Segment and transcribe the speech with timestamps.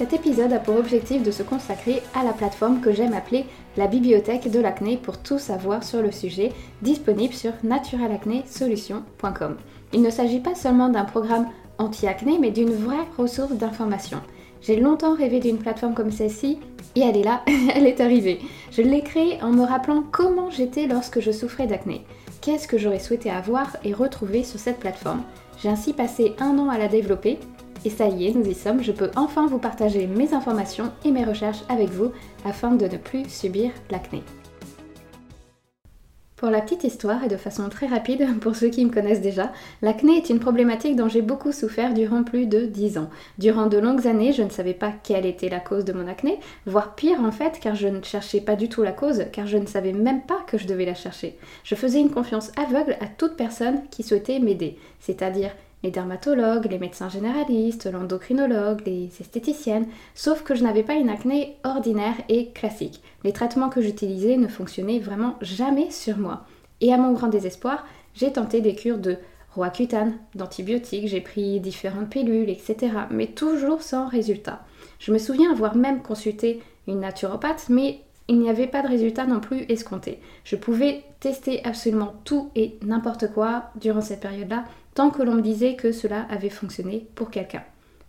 [0.00, 3.44] Cet épisode a pour objectif de se consacrer à la plateforme que j'aime appeler
[3.76, 9.58] la bibliothèque de l'acné pour tout savoir sur le sujet, disponible sur naturalacné-solution.com.
[9.92, 14.22] Il ne s'agit pas seulement d'un programme anti-acné, mais d'une vraie ressource d'information.
[14.62, 16.60] J'ai longtemps rêvé d'une plateforme comme celle-ci,
[16.96, 17.42] et elle est là,
[17.74, 18.38] elle est arrivée.
[18.72, 22.06] Je l'ai créée en me rappelant comment j'étais lorsque je souffrais d'acné.
[22.40, 25.24] Qu'est-ce que j'aurais souhaité avoir et retrouver sur cette plateforme?
[25.62, 27.38] J'ai ainsi passé un an à la développer
[27.84, 31.10] et ça y est, nous y sommes, je peux enfin vous partager mes informations et
[31.10, 32.12] mes recherches avec vous
[32.44, 34.22] afin de ne plus subir l'acné.
[36.40, 39.52] Pour la petite histoire et de façon très rapide pour ceux qui me connaissent déjà,
[39.82, 43.10] l'acné est une problématique dont j'ai beaucoup souffert durant plus de 10 ans.
[43.36, 46.40] Durant de longues années, je ne savais pas quelle était la cause de mon acné,
[46.64, 49.58] voire pire en fait, car je ne cherchais pas du tout la cause, car je
[49.58, 51.36] ne savais même pas que je devais la chercher.
[51.62, 55.50] Je faisais une confiance aveugle à toute personne qui souhaitait m'aider, c'est-à-dire
[55.82, 61.56] les dermatologues, les médecins généralistes, l'endocrinologue, les esthéticiennes, sauf que je n'avais pas une acné
[61.64, 63.02] ordinaire et classique.
[63.24, 66.44] Les traitements que j'utilisais ne fonctionnaient vraiment jamais sur moi.
[66.80, 69.16] Et à mon grand désespoir, j'ai tenté des cures de
[69.54, 72.92] roaccutane, d'antibiotiques, j'ai pris différentes pilules, etc.
[73.10, 74.60] Mais toujours sans résultat.
[74.98, 79.26] Je me souviens avoir même consulté une naturopathe, mais il n'y avait pas de résultat
[79.26, 80.20] non plus escompté.
[80.44, 84.64] Je pouvais tester absolument tout et n'importe quoi durant cette période-là,
[85.08, 87.62] que l'on me disait que cela avait fonctionné pour quelqu'un.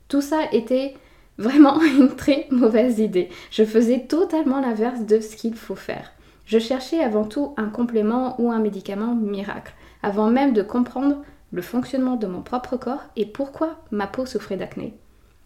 [0.09, 0.95] Tout ça était
[1.37, 3.29] vraiment une très mauvaise idée.
[3.51, 6.11] Je faisais totalement l'inverse de ce qu'il faut faire.
[6.45, 11.21] Je cherchais avant tout un complément ou un médicament miracle, avant même de comprendre
[11.53, 14.93] le fonctionnement de mon propre corps et pourquoi ma peau souffrait d'acné.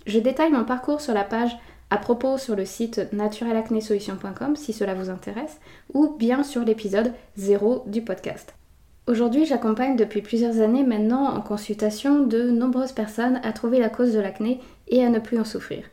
[0.08, 1.56] Je détaille mon parcours sur la page
[1.90, 5.60] à propos sur le site naturelacnesolution.com si cela vous intéresse,
[5.94, 8.56] ou bien sur l'épisode 0 du podcast.
[9.08, 14.14] Aujourd'hui, j'accompagne depuis plusieurs années maintenant en consultation de nombreuses personnes à trouver la cause
[14.14, 15.84] de l'acné et à ne plus en souffrir.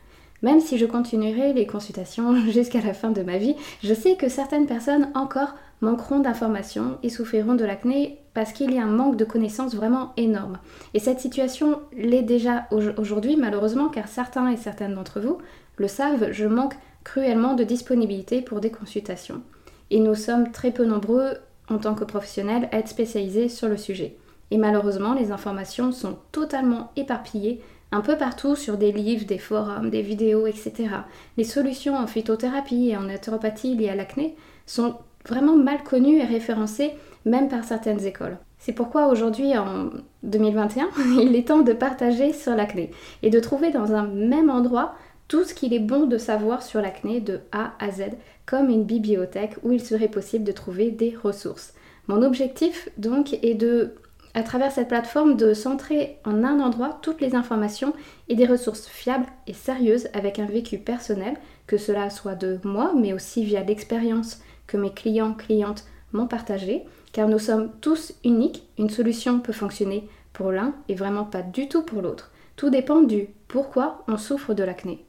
[0.40, 4.30] Même si je continuerai les consultations jusqu'à la fin de ma vie, je sais que
[4.30, 9.16] certaines personnes encore manqueront d'informations et souffriront de l'acné parce qu'il y a un manque
[9.16, 10.58] de connaissances vraiment énorme.
[10.94, 15.36] Et cette situation l'est déjà aujourd'hui malheureusement car certains et certaines d'entre vous
[15.76, 19.42] le savent, je manque cruellement de disponibilité pour des consultations.
[19.90, 21.34] Et nous sommes très peu nombreux
[21.68, 24.16] en tant que professionnels à être spécialisés sur le sujet.
[24.50, 29.90] Et malheureusement, les informations sont totalement éparpillées un peu partout sur des livres, des forums,
[29.90, 30.88] des vidéos, etc.
[31.36, 34.34] Les solutions en phytothérapie et en naturopathie liées à l'acné
[34.66, 34.96] sont
[35.26, 36.92] vraiment mal connues et référencées
[37.24, 38.38] même par certaines écoles.
[38.58, 39.90] C'est pourquoi aujourd'hui, en
[40.22, 40.88] 2021,
[41.20, 42.90] il est temps de partager sur l'acné
[43.22, 44.94] et de trouver dans un même endroit
[45.32, 48.03] tout ce qu'il est bon de savoir sur l'acné de A à Z,
[48.44, 51.72] comme une bibliothèque où il serait possible de trouver des ressources.
[52.06, 53.94] Mon objectif donc est de,
[54.34, 57.94] à travers cette plateforme, de centrer en un endroit toutes les informations
[58.28, 62.92] et des ressources fiables et sérieuses avec un vécu personnel, que cela soit de moi,
[62.94, 66.84] mais aussi via l'expérience que mes clients, clientes m'ont partagée,
[67.15, 71.69] car nous sommes tous uniques, une solution peut fonctionner pour l'un et vraiment pas du
[71.69, 72.32] tout pour l'autre.
[72.56, 75.06] Tout dépend du pourquoi on souffre de l'acné.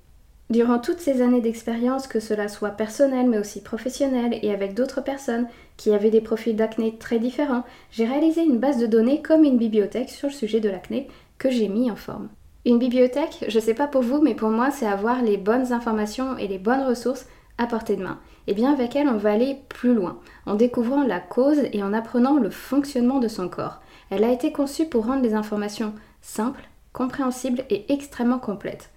[0.54, 5.02] Durant toutes ces années d'expérience, que cela soit personnel mais aussi professionnel et avec d'autres
[5.02, 5.48] personnes
[5.78, 9.58] qui avaient des profils d'acné très différents, j'ai réalisé une base de données comme une
[9.58, 11.08] bibliothèque sur le sujet de l'acné
[11.40, 12.30] que j'ai mis en forme.
[12.68, 16.38] Une bibliothèque, je sais pas pour vous, mais pour moi, c'est avoir les bonnes informations
[16.38, 17.26] et les bonnes ressources
[17.58, 18.20] à portée de main.
[18.46, 21.94] Et bien avec elle, on va aller plus loin, en découvrant la cause et en
[21.94, 23.82] apprenant le fonctionnement de son corps.
[24.12, 28.93] Elle a été conçue pour rendre les informations simples, compréhensibles et extrêmement complètes.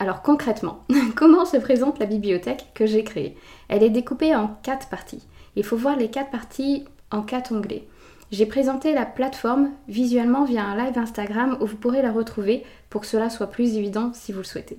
[0.00, 0.82] Alors concrètement,
[1.14, 3.36] comment se présente la bibliothèque que j'ai créée?
[3.68, 5.22] Elle est découpée en quatre parties.
[5.56, 7.86] Il faut voir les quatre parties en quatre onglets.
[8.32, 13.02] J'ai présenté la plateforme visuellement via un live Instagram où vous pourrez la retrouver pour
[13.02, 14.78] que cela soit plus évident si vous le souhaitez.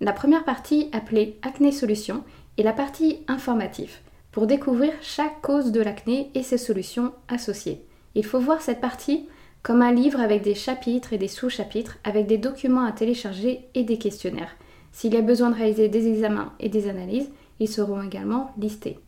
[0.00, 2.24] La première partie appelée Acné Solutions
[2.58, 3.98] est la partie informative
[4.32, 7.84] pour découvrir chaque cause de l'acné et ses solutions associées.
[8.16, 9.28] Il faut voir cette partie
[9.62, 13.84] comme un livre avec des chapitres et des sous-chapitres, avec des documents à télécharger et
[13.84, 14.56] des questionnaires.
[14.92, 18.98] S'il y a besoin de réaliser des examens et des analyses, ils seront également listés.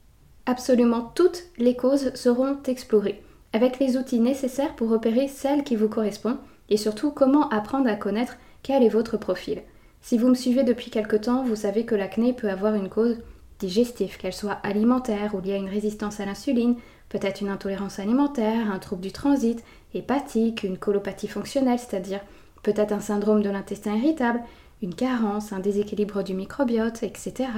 [0.47, 3.23] Absolument toutes les causes seront explorées,
[3.53, 6.39] avec les outils nécessaires pour repérer celles qui vous correspondent
[6.69, 9.63] et surtout comment apprendre à connaître quel est votre profil.
[10.01, 13.19] Si vous me suivez depuis quelque temps, vous savez que l'acné peut avoir une cause
[13.61, 16.75] digestif, qu'elle soit alimentaire ou liée à une résistance à l'insuline,
[17.09, 19.63] peut-être une intolérance alimentaire, un trouble du transit,
[19.95, 22.21] hépatique, une colopathie fonctionnelle, c'est-à-dire
[22.63, 24.41] peut-être un syndrome de l'intestin irritable,
[24.83, 27.49] une carence, un déséquilibre du microbiote, etc.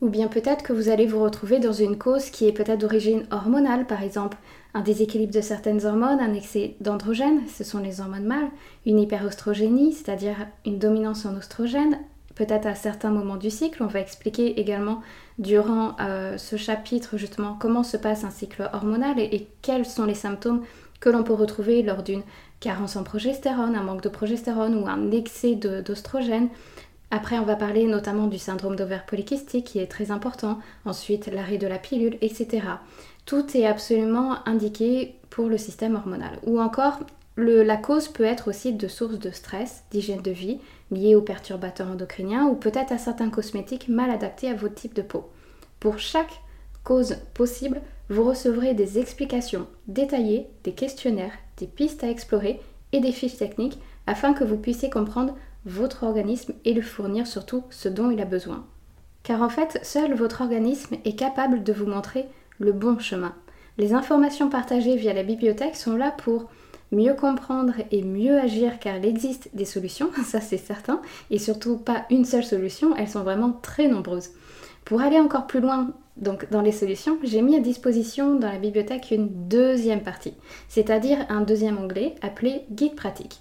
[0.00, 3.24] Ou bien peut-être que vous allez vous retrouver dans une cause qui est peut-être d'origine
[3.30, 4.36] hormonale, par exemple
[4.74, 8.50] un déséquilibre de certaines hormones, un excès d'androgènes, ce sont les hormones mâles,
[8.86, 11.98] une hyperostrogénie, c'est-à-dire une dominance en oestrogène,
[12.34, 13.82] peut-être à certains moments du cycle.
[13.82, 15.02] On va expliquer également
[15.38, 20.14] durant euh, ce chapitre justement comment se passe un cycle hormonal et quels sont les
[20.14, 20.62] symptômes
[21.02, 22.22] que l'on peut retrouver lors d'une
[22.60, 26.48] carence en progestérone, un manque de progestérone ou un excès d'oestrogène.
[27.10, 30.60] Après, on va parler notamment du syndrome d'ovaire polykystique qui est très important.
[30.84, 32.62] Ensuite, l'arrêt de la pilule, etc.
[33.26, 36.38] Tout est absolument indiqué pour le système hormonal.
[36.46, 37.00] Ou encore,
[37.36, 40.60] la cause peut être aussi de sources de stress, d'hygiène de vie,
[40.92, 45.02] liées aux perturbateurs endocriniens ou peut-être à certains cosmétiques mal adaptés à votre type de
[45.02, 45.28] peau.
[45.80, 46.40] Pour chaque
[46.84, 52.60] cause possible, vous recevrez des explications détaillées, des questionnaires, des pistes à explorer
[52.92, 55.34] et des fiches techniques afin que vous puissiez comprendre
[55.64, 58.66] votre organisme et le fournir surtout ce dont il a besoin.
[59.22, 62.26] Car en fait, seul votre organisme est capable de vous montrer
[62.58, 63.34] le bon chemin.
[63.78, 66.50] Les informations partagées via la bibliothèque sont là pour
[66.90, 71.00] mieux comprendre et mieux agir car il existe des solutions, ça c'est certain,
[71.30, 74.30] et surtout pas une seule solution, elles sont vraiment très nombreuses.
[74.84, 78.58] Pour aller encore plus loin donc dans les solutions, j'ai mis à disposition dans la
[78.58, 80.34] bibliothèque une deuxième partie,
[80.68, 83.40] c'est-à-dire un deuxième onglet appelé guide pratique.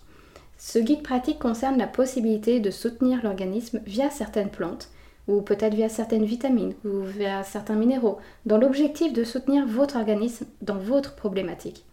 [0.57, 4.89] Ce guide pratique concerne la possibilité de soutenir l'organisme via certaines plantes,
[5.27, 10.45] ou peut-être via certaines vitamines, ou via certains minéraux, dans l'objectif de soutenir votre organisme
[10.61, 11.85] dans votre problématique.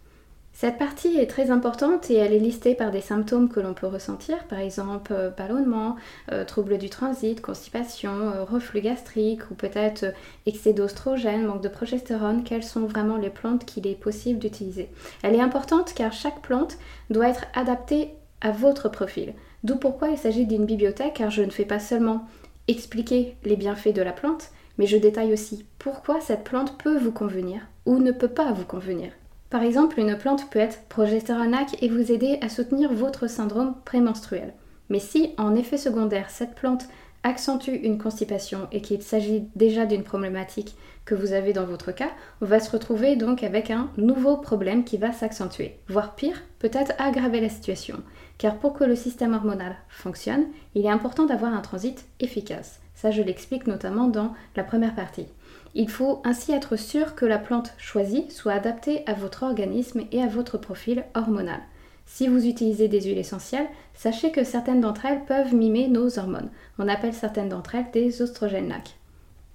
[0.61, 3.87] Cette partie est très importante et elle est listée par des symptômes que l'on peut
[3.87, 5.95] ressentir, par exemple euh, ballonnement,
[6.33, 10.07] euh, troubles du transit, constipation, euh, reflux gastrique ou peut-être
[10.45, 14.89] excès d'ostrogène, manque de progestérone, quelles sont vraiment les plantes qu'il est possible d'utiliser?
[15.23, 16.77] Elle est importante car chaque plante
[17.09, 18.09] doit être adaptée
[18.41, 19.35] à votre profil.
[19.63, 22.27] D'où pourquoi il s'agit d'une bibliothèque car je ne fais pas seulement
[22.67, 27.13] expliquer les bienfaits de la plante, mais je détaille aussi pourquoi cette plante peut vous
[27.13, 29.11] convenir ou ne peut pas vous convenir.
[29.49, 34.53] Par exemple, une plante peut être progestéronaque et vous aider à soutenir votre syndrome prémenstruel.
[34.89, 36.85] Mais si, en effet secondaire, cette plante
[37.23, 42.11] accentue une constipation et qu'il s'agit déjà d'une problématique que vous avez dans votre cas,
[42.41, 46.93] on va se retrouver donc avec un nouveau problème qui va s'accentuer, voire pire, peut-être
[46.99, 48.03] aggraver la situation.
[48.37, 50.45] Car pour que le système hormonal fonctionne,
[50.75, 52.79] il est important d'avoir un transit efficace.
[53.01, 55.27] Ça, je l'explique notamment dans la première partie.
[55.73, 60.21] Il faut ainsi être sûr que la plante choisie soit adaptée à votre organisme et
[60.21, 61.61] à votre profil hormonal.
[62.05, 66.49] Si vous utilisez des huiles essentielles, sachez que certaines d'entre elles peuvent mimer nos hormones.
[66.77, 68.67] On appelle certaines d'entre elles des oestrogènes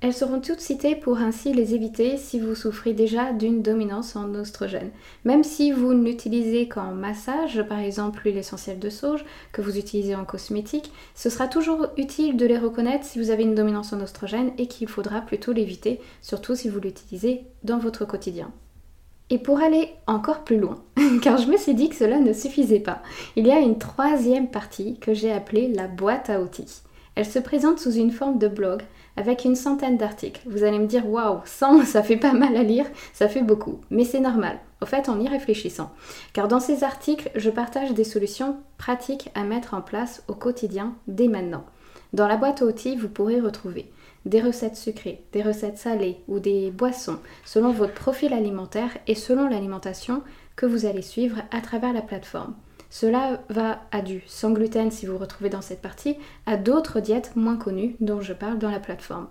[0.04, 4.34] elles seront toutes citées pour ainsi les éviter si vous souffrez déjà d'une dominance en
[4.34, 4.90] oestrogène.
[5.24, 9.78] Même si vous ne l'utilisez qu'en massage, par exemple l'huile essentielle de sauge, que vous
[9.78, 13.94] utilisez en cosmétique, ce sera toujours utile de les reconnaître si vous avez une dominance
[13.94, 18.52] en oestrogène et qu'il faudra plutôt l'éviter, surtout si vous l'utilisez dans votre quotidien.
[19.30, 20.82] Et pour aller encore plus loin,
[21.22, 23.00] car je me suis dit que cela ne suffisait pas,
[23.36, 26.82] il y a une troisième partie que j'ai appelée la boîte à outils.
[27.14, 28.82] Elle se présente sous une forme de blog
[29.16, 30.42] avec une centaine d'articles.
[30.46, 33.80] Vous allez me dire, waouh, 100, ça fait pas mal à lire, ça fait beaucoup.
[33.90, 35.92] Mais c'est normal, au fait, en y réfléchissant.
[36.32, 40.94] Car dans ces articles, je partage des solutions pratiques à mettre en place au quotidien
[41.06, 41.64] dès maintenant.
[42.12, 43.90] Dans la boîte à outils, vous pourrez retrouver
[44.24, 49.48] des recettes sucrées, des recettes salées ou des boissons, selon votre profil alimentaire et selon
[49.48, 50.22] l'alimentation
[50.56, 52.54] que vous allez suivre à travers la plateforme.
[52.94, 57.34] Cela va à du sans gluten si vous retrouvez dans cette partie, à d'autres diètes
[57.34, 59.26] moins connues dont je parle dans la plateforme.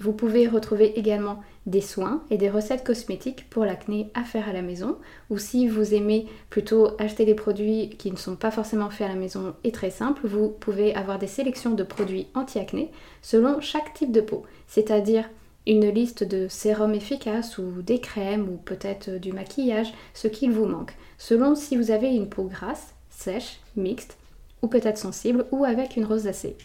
[0.00, 4.52] Vous pouvez retrouver également des soins et des recettes cosmétiques pour l'acné à faire à
[4.52, 4.96] la maison,
[5.30, 9.12] ou si vous aimez plutôt acheter des produits qui ne sont pas forcément faits à
[9.12, 12.90] la maison et très simples, vous pouvez avoir des sélections de produits anti-acné
[13.22, 15.30] selon chaque type de peau, c'est-à-dire
[15.68, 20.66] une liste de sérums efficaces ou des crèmes ou peut-être du maquillage, ce qu'il vous
[20.66, 24.16] manque, selon si vous avez une peau grasse, sèche, mixte,
[24.62, 26.56] ou peut-être sensible, ou avec une rosacée.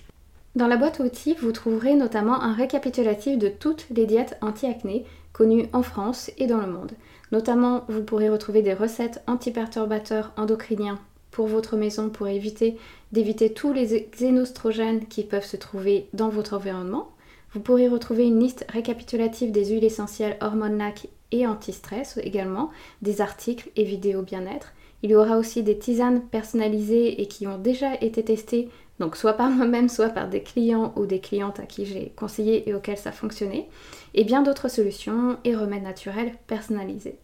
[0.55, 5.67] Dans la boîte outils, vous trouverez notamment un récapitulatif de toutes les diètes anti-acné connues
[5.71, 6.91] en France et dans le monde.
[7.31, 10.99] Notamment, vous pourrez retrouver des recettes antiperturbateurs endocriniens
[11.31, 12.77] pour votre maison pour éviter
[13.13, 17.11] d'éviter tous les xénostrogènes qui peuvent se trouver dans votre environnement.
[17.53, 20.83] Vous pourrez retrouver une liste récapitulative des huiles essentielles hormones
[21.31, 27.21] et anti-stress également, des articles et vidéos bien-être, il y aura aussi des tisanes personnalisées
[27.21, 28.69] et qui ont déjà été testées
[29.01, 32.69] donc soit par moi-même, soit par des clients ou des clientes à qui j'ai conseillé
[32.69, 33.67] et auxquels ça fonctionnait,
[34.13, 37.17] et bien d'autres solutions et remèdes naturels personnalisés.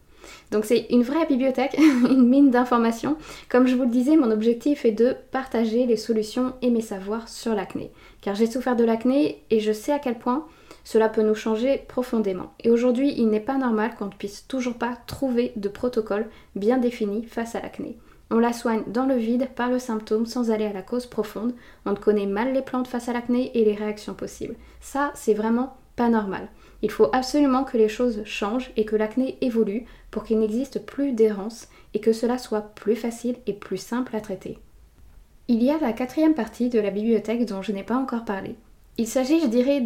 [0.52, 1.78] Donc c'est une vraie bibliothèque,
[2.10, 3.16] une mine d'informations.
[3.48, 7.30] Comme je vous le disais, mon objectif est de partager les solutions et mes savoirs
[7.30, 7.92] sur l'acné.
[8.22, 10.46] Car j'ai souffert de l'acné et je sais à quel point
[10.88, 12.54] cela peut nous changer profondément.
[12.64, 16.78] Et aujourd'hui, il n'est pas normal qu'on ne puisse toujours pas trouver de protocole bien
[16.78, 17.98] défini face à l'acné.
[18.32, 21.54] On la soigne dans le vide par le symptôme sans aller à la cause profonde.
[21.86, 24.56] On connaît mal les plantes face à l'acné et les réactions possibles.
[24.80, 26.48] Ça, c'est vraiment pas normal.
[26.82, 31.12] Il faut absolument que les choses changent et que l'acné évolue pour qu'il n'existe plus
[31.12, 34.58] d'errance et que cela soit plus facile et plus simple à traiter.
[35.50, 38.56] Il y a la quatrième partie de la bibliothèque dont je n'ai pas encore parlé.
[39.00, 39.84] Il s'agit, je dirais,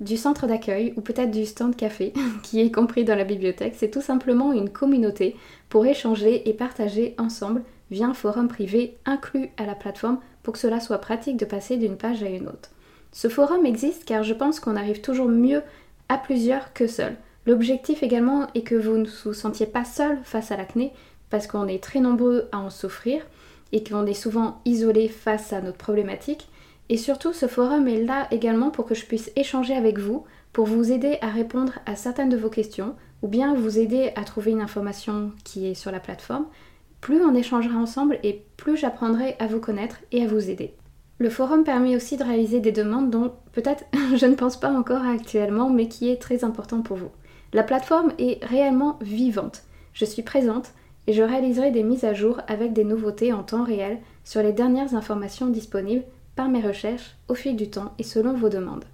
[0.00, 3.74] du centre d'accueil ou peut-être du stand café qui est compris dans la bibliothèque.
[3.76, 5.34] C'est tout simplement une communauté
[5.68, 10.58] pour échanger et partager ensemble via un forum privé inclus à la plateforme pour que
[10.58, 12.70] cela soit pratique de passer d'une page à une autre.
[13.12, 15.62] Ce forum existe car je pense qu'on arrive toujours mieux
[16.10, 17.16] à plusieurs que seul.
[17.46, 20.92] L'objectif également est que vous ne vous sentiez pas seul face à l'acné
[21.30, 23.22] parce qu'on est très nombreux à en souffrir
[23.72, 26.48] et qu'on est souvent isolé face à notre problématique
[26.88, 30.66] et surtout, ce forum est là également pour que je puisse échanger avec vous, pour
[30.66, 34.52] vous aider à répondre à certaines de vos questions, ou bien vous aider à trouver
[34.52, 36.46] une information qui est sur la plateforme.
[37.00, 40.74] Plus on échangera ensemble et plus j'apprendrai à vous connaître et à vous aider.
[41.18, 43.84] Le forum permet aussi de réaliser des demandes dont peut-être
[44.16, 47.10] je ne pense pas encore actuellement, mais qui est très important pour vous.
[47.52, 49.62] La plateforme est réellement vivante.
[49.92, 50.72] Je suis présente
[51.06, 54.52] et je réaliserai des mises à jour avec des nouveautés en temps réel sur les
[54.52, 56.04] dernières informations disponibles
[56.38, 58.84] par mes recherches au fil du temps et selon vos demandes.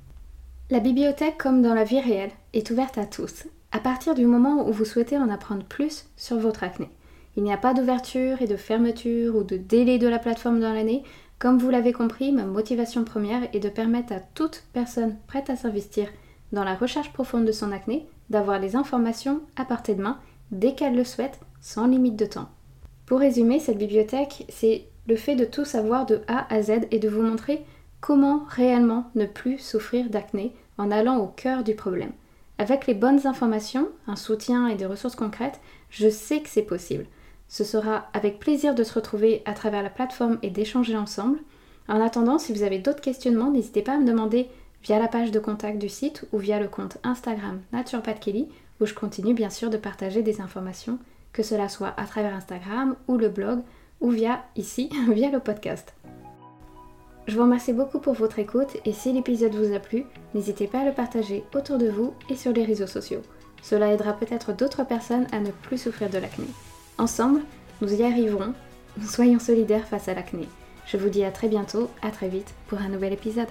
[0.70, 4.66] La bibliothèque, comme dans la vie réelle, est ouverte à tous, à partir du moment
[4.66, 6.88] où vous souhaitez en apprendre plus sur votre acné.
[7.36, 10.72] Il n'y a pas d'ouverture et de fermeture ou de délai de la plateforme dans
[10.72, 11.02] l'année.
[11.38, 15.56] Comme vous l'avez compris, ma motivation première est de permettre à toute personne prête à
[15.56, 16.08] s'investir
[16.52, 20.18] dans la recherche profonde de son acné d'avoir les informations à portée de main
[20.50, 22.48] dès qu'elle le souhaite, sans limite de temps.
[23.04, 26.98] Pour résumer, cette bibliothèque, c'est le fait de tout savoir de A à Z et
[26.98, 27.64] de vous montrer
[28.00, 32.12] comment réellement ne plus souffrir d'acné en allant au cœur du problème.
[32.58, 37.06] Avec les bonnes informations, un soutien et des ressources concrètes, je sais que c'est possible.
[37.48, 41.38] Ce sera avec plaisir de se retrouver à travers la plateforme et d'échanger ensemble.
[41.88, 44.48] En attendant, si vous avez d'autres questionnements, n'hésitez pas à me demander
[44.82, 47.60] via la page de contact du site ou via le compte Instagram
[48.20, 48.48] Kelly,
[48.80, 50.98] où je continue bien sûr de partager des informations,
[51.32, 53.60] que cela soit à travers Instagram ou le blog
[54.00, 55.94] ou via ici, via le podcast.
[57.26, 60.80] Je vous remercie beaucoup pour votre écoute et si l'épisode vous a plu, n'hésitez pas
[60.80, 63.22] à le partager autour de vous et sur les réseaux sociaux.
[63.62, 66.46] Cela aidera peut-être d'autres personnes à ne plus souffrir de l'acné.
[66.98, 67.40] Ensemble,
[67.80, 68.52] nous y arriverons.
[69.02, 70.46] Soyons solidaires face à l'acné.
[70.86, 73.48] Je vous dis à très bientôt, à très vite pour un nouvel épisode.